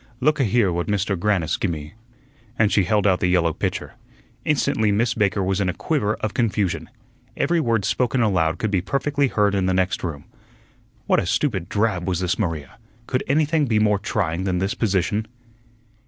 "Look 0.19 0.39
a 0.39 0.45
here 0.45 0.71
what 0.73 0.89
Mister 0.89 1.15
Grannis 1.15 1.57
gi' 1.57 1.67
me," 1.67 1.93
and 2.57 2.71
she 2.71 2.85
held 2.85 3.05
out 3.05 3.19
the 3.19 3.27
yellow 3.27 3.53
pitcher. 3.53 3.93
Instantly 4.45 4.91
Miss 4.91 5.13
Baker 5.13 5.43
was 5.43 5.61
in 5.61 5.69
a 5.69 5.75
quiver 5.75 6.15
of 6.21 6.33
confusion. 6.33 6.89
Every 7.37 7.59
word 7.59 7.85
spoken 7.85 8.19
aloud 8.23 8.57
could 8.57 8.71
be 8.71 8.81
perfectly 8.81 9.27
heard 9.27 9.53
in 9.53 9.67
the 9.67 9.75
next 9.75 10.03
room. 10.03 10.23
What 11.05 11.19
a 11.19 11.27
stupid 11.27 11.69
drab 11.69 12.07
was 12.07 12.19
this 12.19 12.39
Maria! 12.39 12.79
Could 13.05 13.23
anything 13.27 13.67
be 13.67 13.77
more 13.77 13.99
trying 13.99 14.43
than 14.45 14.57
this 14.57 14.73
position? 14.73 15.27